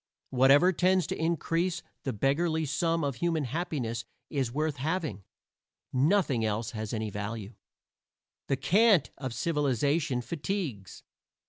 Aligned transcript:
Whatever 0.31 0.73
tends 0.73 1.05
to 1.05 1.15
increase 1.15 1.83
the 2.05 2.11
beggarly 2.11 2.65
sum 2.65 3.03
of 3.03 3.17
human 3.17 3.43
happiness 3.43 4.03
is 4.31 4.51
worth 4.51 4.77
having; 4.77 5.23
nothing 5.93 6.43
else 6.43 6.71
has 6.71 6.91
any 6.91 7.11
value. 7.11 7.53
The 8.47 8.57
cant 8.57 9.11
of 9.19 9.31
civilization 9.31 10.23
fatigues. 10.23 11.03